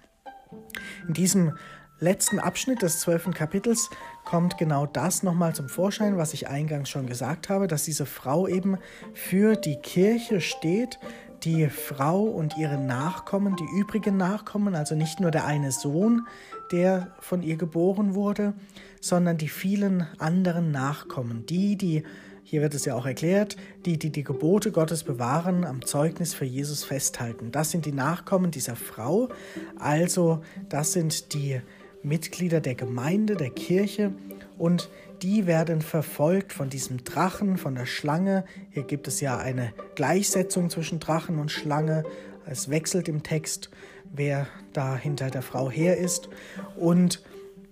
In 1.08 1.14
diesem 1.14 1.58
letzten 2.00 2.40
Abschnitt 2.40 2.82
des 2.82 3.02
zwölften 3.02 3.34
Kapitels 3.34 3.90
kommt 4.24 4.58
genau 4.58 4.86
das 4.86 5.24
nochmal 5.24 5.54
zum 5.54 5.68
Vorschein, 5.68 6.18
was 6.18 6.34
ich 6.34 6.48
eingangs 6.48 6.90
schon 6.90 7.06
gesagt 7.06 7.50
habe, 7.50 7.68
dass 7.68 7.84
diese 7.84 8.06
Frau 8.06 8.48
eben 8.48 8.78
für 9.14 9.58
die 9.58 9.76
Kirche 9.76 10.40
steht, 10.40 11.00
die 11.46 11.70
Frau 11.70 12.24
und 12.24 12.58
ihre 12.58 12.80
Nachkommen, 12.80 13.56
die 13.56 13.80
übrigen 13.80 14.18
Nachkommen, 14.18 14.76
also 14.76 14.96
nicht 14.96 15.20
nur 15.20 15.30
der 15.30 15.46
eine 15.46 15.72
Sohn, 15.72 16.26
der 16.72 17.12
von 17.20 17.44
ihr 17.44 17.56
geboren 17.56 18.16
wurde, 18.16 18.54
sondern 19.00 19.38
die 19.38 19.48
vielen 19.48 20.08
anderen 20.18 20.72
Nachkommen, 20.72 21.46
die, 21.46 21.78
die, 21.78 22.04
hier 22.44 22.62
wird 22.62 22.74
es 22.74 22.86
ja 22.86 22.96
auch 22.96 23.06
erklärt, 23.06 23.58
die, 23.86 24.00
die 24.00 24.10
die 24.10 24.24
Gebote 24.24 24.72
Gottes 24.72 25.04
bewahren, 25.04 25.64
am 25.64 25.86
Zeugnis 25.86 26.34
für 26.34 26.46
Jesus 26.46 26.84
festhalten. 26.84 27.52
Das 27.52 27.70
sind 27.70 27.86
die 27.86 27.92
Nachkommen 27.92 28.50
dieser 28.50 28.76
Frau, 28.76 29.30
also 29.78 30.42
das 30.68 30.94
sind 30.94 31.34
die 31.36 31.62
Mitglieder 32.02 32.60
der 32.60 32.76
Gemeinde, 32.76 33.36
der 33.36 33.52
Kirche 33.52 34.14
und 34.58 34.90
die 35.22 35.48
werden 35.48 35.82
verfolgt 35.82 36.54
von 36.54 36.70
diesem 36.70 37.04
Drachen, 37.04 37.58
von 37.58 37.76
der 37.76 37.86
Schlange. 37.86 38.46
Hier 38.72 38.84
gibt 38.84 39.08
es 39.08 39.22
ja 39.22 39.38
eine 39.38 39.74
Gleichsetzung 39.96 40.70
zwischen 40.70 41.00
Drachen 41.00 41.40
und 41.40 41.52
Schlange. 41.52 42.04
Es 42.46 42.70
wechselt 42.70 43.08
im 43.08 43.24
Text, 43.24 43.70
wer 44.14 44.48
da 44.74 44.96
hinter 44.96 45.30
der 45.30 45.42
Frau 45.42 45.70
her 45.70 45.98
ist. 45.98 46.30
Und 46.76 47.24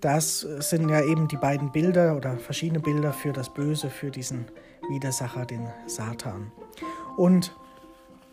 das 0.01 0.41
sind 0.41 0.89
ja 0.89 1.01
eben 1.03 1.27
die 1.27 1.38
beiden 1.38 1.71
Bilder 1.71 2.17
oder 2.17 2.38
verschiedene 2.38 2.79
Bilder 2.79 3.13
für 3.13 3.31
das 3.31 3.53
Böse, 3.53 3.89
für 3.89 4.12
diesen 4.12 4.45
Widersacher, 4.89 5.45
den 5.45 5.67
Satan. 5.88 6.51
Und 7.15 7.55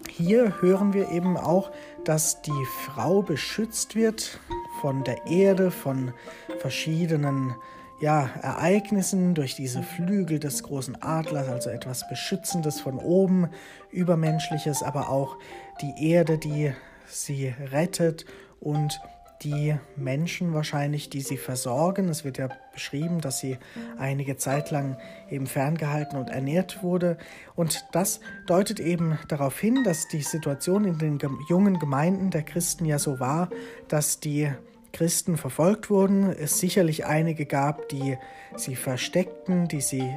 hier 0.08 0.60
hören 0.60 0.92
wir 0.92 1.10
eben 1.10 1.36
auch, 1.36 1.70
dass 2.04 2.42
die 2.42 2.66
Frau 2.86 3.22
beschützt 3.22 3.94
wird 3.94 4.40
von 4.80 5.04
der 5.04 5.26
Erde, 5.26 5.70
von 5.70 6.12
verschiedenen 6.58 7.54
ja, 8.00 8.30
Ereignissen 8.42 9.34
durch 9.34 9.54
diese 9.54 9.82
Flügel 9.82 10.38
des 10.38 10.62
großen 10.62 11.02
Adlers, 11.02 11.48
also 11.48 11.70
etwas 11.70 12.08
Beschützendes 12.08 12.80
von 12.80 12.98
oben, 12.98 13.48
Übermenschliches, 13.90 14.82
aber 14.82 15.10
auch 15.10 15.36
die 15.82 16.10
Erde, 16.10 16.38
die 16.38 16.72
sie 17.06 17.54
rettet 17.72 18.24
und 18.58 19.00
die 19.42 19.74
Menschen 19.96 20.52
wahrscheinlich, 20.52 21.08
die 21.08 21.22
sie 21.22 21.38
versorgen. 21.38 22.08
Es 22.08 22.24
wird 22.24 22.38
ja 22.38 22.48
beschrieben, 22.72 23.20
dass 23.20 23.38
sie 23.38 23.58
einige 23.98 24.36
Zeit 24.36 24.70
lang 24.70 24.98
eben 25.30 25.46
ferngehalten 25.46 26.18
und 26.18 26.28
ernährt 26.28 26.82
wurde. 26.82 27.16
Und 27.54 27.86
das 27.92 28.20
deutet 28.46 28.80
eben 28.80 29.18
darauf 29.28 29.58
hin, 29.58 29.82
dass 29.82 30.08
die 30.08 30.22
Situation 30.22 30.84
in 30.84 30.98
den 30.98 31.18
jungen 31.48 31.78
Gemeinden 31.78 32.30
der 32.30 32.42
Christen 32.42 32.84
ja 32.84 32.98
so 32.98 33.18
war, 33.18 33.48
dass 33.88 34.20
die 34.20 34.50
Christen 34.92 35.36
verfolgt 35.36 35.90
wurden, 35.90 36.30
es 36.30 36.58
sicherlich 36.58 37.06
einige 37.06 37.46
gab, 37.46 37.88
die 37.88 38.16
sie 38.56 38.76
versteckten, 38.76 39.68
die 39.68 39.80
sie 39.80 40.10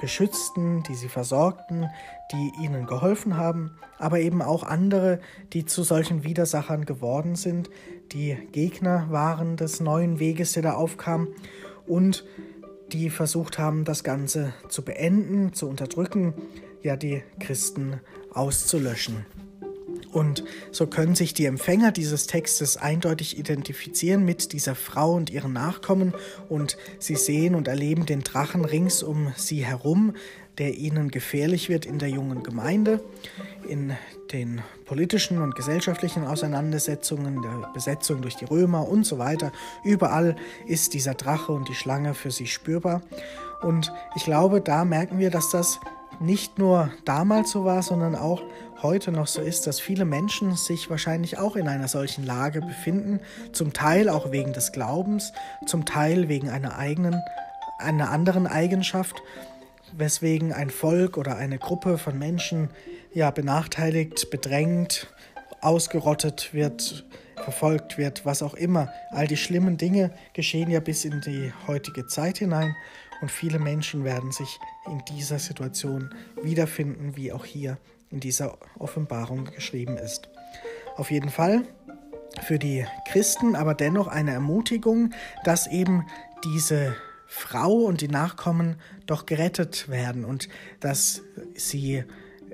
beschützten, 0.00 0.82
die 0.82 0.94
sie 0.94 1.08
versorgten, 1.08 1.88
die 2.32 2.52
ihnen 2.60 2.86
geholfen 2.86 3.36
haben, 3.36 3.78
aber 3.98 4.18
eben 4.18 4.42
auch 4.42 4.64
andere, 4.64 5.20
die 5.52 5.64
zu 5.64 5.84
solchen 5.84 6.24
Widersachern 6.24 6.84
geworden 6.84 7.36
sind, 7.36 7.70
die 8.10 8.36
Gegner 8.50 9.06
waren 9.10 9.56
des 9.56 9.78
neuen 9.78 10.18
Weges, 10.18 10.52
der 10.52 10.64
da 10.64 10.72
aufkam 10.72 11.28
und 11.86 12.24
die 12.92 13.10
versucht 13.10 13.58
haben, 13.58 13.84
das 13.84 14.02
Ganze 14.02 14.52
zu 14.68 14.84
beenden, 14.84 15.52
zu 15.52 15.68
unterdrücken, 15.68 16.34
ja 16.82 16.96
die 16.96 17.22
Christen 17.38 18.00
auszulöschen. 18.32 19.24
Und 20.12 20.44
so 20.70 20.86
können 20.86 21.14
sich 21.14 21.34
die 21.34 21.46
Empfänger 21.46 21.90
dieses 21.90 22.26
Textes 22.26 22.76
eindeutig 22.76 23.38
identifizieren 23.38 24.24
mit 24.24 24.52
dieser 24.52 24.74
Frau 24.74 25.14
und 25.14 25.30
ihren 25.30 25.52
Nachkommen 25.52 26.12
und 26.48 26.76
sie 26.98 27.16
sehen 27.16 27.54
und 27.54 27.66
erleben 27.66 28.06
den 28.06 28.20
Drachen 28.20 28.64
rings 28.64 29.02
um 29.02 29.32
sie 29.36 29.64
herum, 29.64 30.14
der 30.58 30.74
ihnen 30.76 31.10
gefährlich 31.10 31.70
wird 31.70 31.86
in 31.86 31.98
der 31.98 32.10
jungen 32.10 32.42
Gemeinde, 32.42 33.02
in 33.66 33.96
den 34.32 34.60
politischen 34.84 35.40
und 35.40 35.54
gesellschaftlichen 35.54 36.26
Auseinandersetzungen, 36.26 37.40
der 37.40 37.70
Besetzung 37.72 38.20
durch 38.20 38.36
die 38.36 38.44
Römer 38.44 38.86
und 38.86 39.04
so 39.04 39.18
weiter. 39.18 39.50
Überall 39.82 40.36
ist 40.66 40.92
dieser 40.92 41.14
Drache 41.14 41.52
und 41.52 41.68
die 41.68 41.74
Schlange 41.74 42.12
für 42.12 42.30
sie 42.30 42.46
spürbar. 42.46 43.02
Und 43.62 43.92
ich 44.14 44.24
glaube, 44.24 44.60
da 44.60 44.84
merken 44.84 45.18
wir, 45.18 45.30
dass 45.30 45.50
das 45.50 45.80
nicht 46.20 46.58
nur 46.58 46.90
damals 47.04 47.50
so 47.50 47.64
war, 47.64 47.82
sondern 47.82 48.14
auch 48.14 48.42
heute 48.82 49.12
noch 49.12 49.26
so 49.26 49.40
ist, 49.40 49.66
dass 49.66 49.80
viele 49.80 50.04
Menschen 50.04 50.56
sich 50.56 50.90
wahrscheinlich 50.90 51.38
auch 51.38 51.56
in 51.56 51.68
einer 51.68 51.88
solchen 51.88 52.24
Lage 52.24 52.60
befinden, 52.60 53.20
zum 53.52 53.72
Teil 53.72 54.08
auch 54.08 54.32
wegen 54.32 54.52
des 54.52 54.72
Glaubens, 54.72 55.32
zum 55.66 55.84
Teil 55.84 56.28
wegen 56.28 56.50
einer 56.50 56.76
eigenen, 56.76 57.20
einer 57.78 58.10
anderen 58.10 58.46
Eigenschaft, 58.46 59.22
weswegen 59.96 60.52
ein 60.52 60.70
Volk 60.70 61.16
oder 61.16 61.36
eine 61.36 61.58
Gruppe 61.58 61.98
von 61.98 62.18
Menschen 62.18 62.70
ja 63.12 63.30
benachteiligt, 63.30 64.30
bedrängt, 64.30 65.06
ausgerottet 65.60 66.52
wird, 66.52 67.04
verfolgt 67.36 67.98
wird, 67.98 68.24
was 68.24 68.42
auch 68.42 68.54
immer. 68.54 68.92
All 69.10 69.26
die 69.26 69.36
schlimmen 69.36 69.76
Dinge 69.76 70.12
geschehen 70.32 70.70
ja 70.70 70.80
bis 70.80 71.04
in 71.04 71.20
die 71.20 71.52
heutige 71.66 72.06
Zeit 72.06 72.38
hinein 72.38 72.74
und 73.20 73.30
viele 73.30 73.58
Menschen 73.58 74.04
werden 74.04 74.32
sich 74.32 74.58
in 74.86 75.02
dieser 75.16 75.38
Situation 75.38 76.10
wiederfinden, 76.42 77.16
wie 77.16 77.32
auch 77.32 77.44
hier 77.44 77.78
in 78.12 78.20
dieser 78.20 78.58
Offenbarung 78.78 79.46
geschrieben 79.46 79.96
ist. 79.96 80.28
Auf 80.96 81.10
jeden 81.10 81.30
Fall 81.30 81.62
für 82.42 82.58
die 82.58 82.86
Christen 83.10 83.56
aber 83.56 83.74
dennoch 83.74 84.06
eine 84.06 84.32
Ermutigung, 84.32 85.10
dass 85.44 85.66
eben 85.66 86.06
diese 86.44 86.94
Frau 87.26 87.72
und 87.72 88.00
die 88.00 88.08
Nachkommen 88.08 88.76
doch 89.06 89.26
gerettet 89.26 89.88
werden 89.88 90.24
und 90.24 90.48
dass 90.80 91.22
sie 91.54 92.04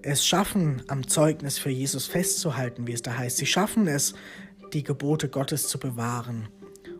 es 0.02 0.24
schaffen, 0.24 0.82
am 0.86 1.08
Zeugnis 1.08 1.58
für 1.58 1.70
Jesus 1.70 2.06
festzuhalten, 2.06 2.86
wie 2.86 2.92
es 2.92 3.02
da 3.02 3.18
heißt. 3.18 3.36
Sie 3.38 3.46
schaffen 3.46 3.88
es, 3.88 4.14
die 4.72 4.84
Gebote 4.84 5.28
Gottes 5.28 5.68
zu 5.68 5.78
bewahren. 5.78 6.48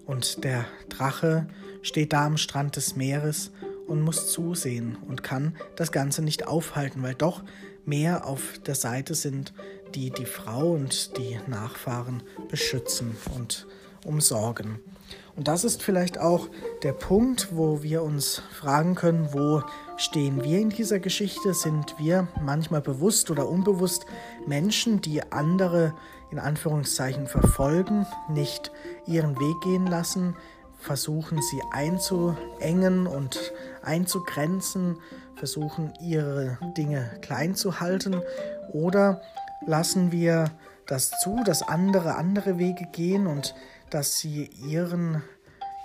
Und 0.07 0.43
der 0.43 0.65
Drache 0.89 1.47
steht 1.83 2.13
da 2.13 2.27
am 2.27 2.37
Strand 2.37 2.77
des 2.77 2.97
Meeres 2.97 3.53
und 3.87 4.03
muss 4.03 4.31
zusehen 4.33 4.97
und 5.07 5.23
kann 5.23 5.57
das 5.77 5.93
Ganze 5.93 6.23
nicht 6.23 6.47
aufhalten, 6.47 7.03
weil 7.03 7.15
doch 7.15 7.45
mehr 7.89 8.27
auf 8.27 8.59
der 8.67 8.75
Seite 8.75 9.15
sind, 9.15 9.53
die 9.95 10.11
die 10.11 10.27
Frau 10.27 10.73
und 10.73 11.17
die 11.17 11.41
Nachfahren 11.47 12.23
beschützen 12.51 13.17
und 13.35 13.67
umsorgen. 14.05 14.79
Und 15.35 15.49
das 15.49 15.65
ist 15.65 15.83
vielleicht 15.83 16.19
auch 16.19 16.49
der 16.83 16.93
Punkt, 16.93 17.49
wo 17.53 17.83
wir 17.83 18.03
uns 18.03 18.43
fragen 18.53 18.95
können, 18.95 19.29
wo 19.33 19.63
stehen 19.97 20.45
wir 20.45 20.59
in 20.59 20.69
dieser 20.69 20.99
Geschichte? 20.99 21.55
Sind 21.55 21.95
wir 21.99 22.29
manchmal 22.43 22.81
bewusst 22.83 23.31
oder 23.31 23.49
unbewusst 23.49 24.05
Menschen, 24.47 25.01
die 25.01 25.23
andere 25.33 25.95
in 26.31 26.39
Anführungszeichen 26.39 27.27
verfolgen, 27.27 28.07
nicht 28.29 28.71
ihren 29.07 29.39
Weg 29.39 29.61
gehen 29.63 29.87
lassen, 29.87 30.37
versuchen 30.79 31.41
sie 31.43 31.61
einzuengen 31.73 33.07
und 33.07 33.53
einzugrenzen, 33.83 34.97
versuchen 35.37 35.93
ihre 36.01 36.59
Dinge 36.77 37.11
klein 37.21 37.55
zu 37.55 37.81
halten? 37.81 38.23
Oder 38.73 39.23
lassen 39.67 40.13
wir 40.13 40.51
das 40.87 41.11
zu, 41.21 41.43
dass 41.45 41.63
andere 41.63 42.17
andere 42.17 42.59
Wege 42.59 42.87
gehen 42.93 43.27
und 43.27 43.55
dass 43.91 44.19
sie 44.19 44.51
ihren, 44.67 45.23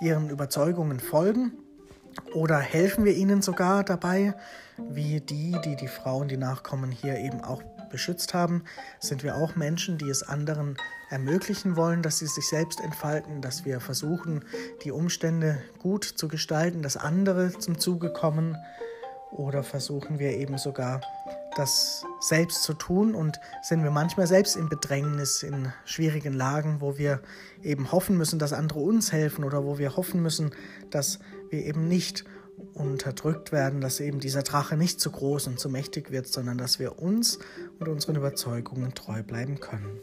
ihren 0.00 0.30
Überzeugungen 0.30 1.00
folgen? 1.00 1.52
Oder 2.32 2.58
helfen 2.58 3.04
wir 3.04 3.14
ihnen 3.14 3.42
sogar 3.42 3.84
dabei, 3.84 4.34
wie 4.76 5.20
die, 5.20 5.56
die 5.64 5.76
die 5.76 5.88
Frauen, 5.88 6.28
die 6.28 6.36
Nachkommen 6.36 6.90
hier 6.90 7.16
eben 7.18 7.42
auch 7.42 7.62
beschützt 7.94 8.34
haben, 8.34 8.64
sind 8.98 9.22
wir 9.22 9.36
auch 9.36 9.54
Menschen, 9.54 9.98
die 9.98 10.10
es 10.10 10.24
anderen 10.24 10.76
ermöglichen 11.10 11.76
wollen, 11.76 12.02
dass 12.02 12.18
sie 12.18 12.26
sich 12.26 12.48
selbst 12.48 12.80
entfalten, 12.80 13.40
dass 13.40 13.64
wir 13.64 13.78
versuchen, 13.78 14.44
die 14.82 14.90
Umstände 14.90 15.62
gut 15.78 16.02
zu 16.02 16.26
gestalten, 16.26 16.82
dass 16.82 16.96
andere 16.96 17.56
zum 17.56 17.78
Zuge 17.78 18.12
kommen. 18.12 18.56
Oder 19.30 19.62
versuchen 19.62 20.18
wir 20.18 20.30
eben 20.32 20.58
sogar 20.58 21.02
das 21.56 22.04
selbst 22.18 22.64
zu 22.64 22.74
tun 22.74 23.14
und 23.14 23.38
sind 23.62 23.84
wir 23.84 23.92
manchmal 23.92 24.26
selbst 24.26 24.56
in 24.56 24.68
Bedrängnis, 24.68 25.44
in 25.44 25.72
schwierigen 25.84 26.32
Lagen, 26.32 26.80
wo 26.80 26.98
wir 26.98 27.20
eben 27.62 27.92
hoffen 27.92 28.18
müssen, 28.18 28.40
dass 28.40 28.52
andere 28.52 28.80
uns 28.80 29.12
helfen 29.12 29.44
oder 29.44 29.64
wo 29.64 29.78
wir 29.78 29.96
hoffen 29.96 30.20
müssen, 30.20 30.50
dass 30.90 31.20
wir 31.50 31.64
eben 31.64 31.86
nicht 31.86 32.24
unterdrückt 32.74 33.52
werden, 33.52 33.80
dass 33.80 34.00
eben 34.00 34.20
dieser 34.20 34.42
Drache 34.42 34.76
nicht 34.76 35.00
zu 35.00 35.10
groß 35.10 35.46
und 35.46 35.60
zu 35.60 35.68
mächtig 35.68 36.10
wird, 36.10 36.26
sondern 36.26 36.58
dass 36.58 36.78
wir 36.78 36.98
uns 36.98 37.38
und 37.78 37.88
unseren 37.88 38.16
Überzeugungen 38.16 38.94
treu 38.94 39.22
bleiben 39.22 39.60
können. 39.60 40.00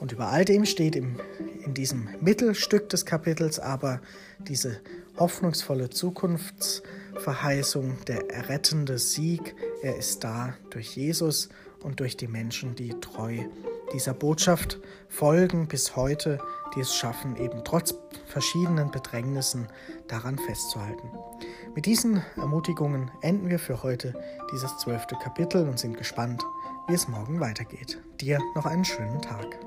Und 0.00 0.12
über 0.12 0.28
all 0.28 0.44
dem 0.44 0.66
steht 0.66 0.96
im, 0.96 1.16
in 1.64 1.74
diesem 1.74 2.08
Mittelstück 2.20 2.88
des 2.88 3.06
Kapitels 3.06 3.58
aber 3.58 4.00
diese 4.38 4.80
hoffnungsvolle 5.16 5.90
Zukunftsverheißung, 5.90 7.98
der 8.06 8.30
errettende 8.30 8.98
Sieg. 8.98 9.56
Er 9.82 9.96
ist 9.96 10.22
da 10.24 10.54
durch 10.70 10.96
Jesus 10.96 11.48
und 11.82 12.00
durch 12.00 12.16
die 12.16 12.28
Menschen, 12.28 12.74
die 12.74 12.98
treu 13.00 13.44
dieser 13.92 14.14
Botschaft 14.14 14.78
folgen 15.08 15.68
bis 15.68 15.96
heute, 15.96 16.38
die 16.74 16.80
es 16.80 16.94
schaffen, 16.94 17.36
eben 17.36 17.62
trotz 17.64 17.94
verschiedenen 18.26 18.90
Bedrängnissen 18.90 19.68
daran 20.08 20.38
festzuhalten. 20.38 21.08
Mit 21.76 21.84
diesen 21.84 22.22
Ermutigungen 22.36 23.10
enden 23.20 23.50
wir 23.50 23.58
für 23.58 23.82
heute 23.82 24.14
dieses 24.50 24.78
zwölfte 24.78 25.14
Kapitel 25.16 25.68
und 25.68 25.78
sind 25.78 25.98
gespannt, 25.98 26.42
wie 26.88 26.94
es 26.94 27.06
morgen 27.06 27.38
weitergeht. 27.38 28.00
Dir 28.18 28.38
noch 28.54 28.64
einen 28.64 28.86
schönen 28.86 29.20
Tag. 29.20 29.58